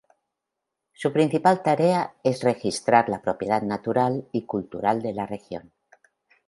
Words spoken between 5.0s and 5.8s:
de la región.